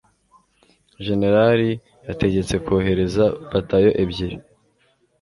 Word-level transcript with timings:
jenerali 1.05 1.69
yategetse 2.07 2.53
kohereza 2.65 3.23
batayo 3.51 3.89
ebyiri 4.03 4.37